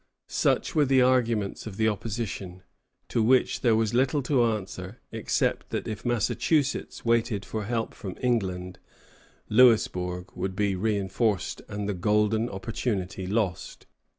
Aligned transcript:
Such 0.29 0.73
were 0.73 0.85
the 0.85 1.03
arguments 1.03 1.67
of 1.67 1.77
the 1.77 1.87
opposition, 1.87 2.63
to 3.07 3.21
which 3.21 3.61
there 3.61 3.75
was 3.75 3.93
little 3.93 4.23
to 4.23 4.43
answer, 4.45 4.99
except 5.11 5.69
that 5.69 5.87
if 5.87 6.03
Massachusetts 6.03 7.05
waited 7.05 7.45
for 7.45 7.65
help 7.65 7.93
from 7.93 8.15
England, 8.19 8.79
Louisbourg 9.47 10.31
would 10.33 10.55
be 10.55 10.75
reinforced 10.75 11.61
and 11.67 11.87
the 11.87 11.93
golden 11.93 12.49
opportunity 12.49 13.27
lost. 13.27 13.85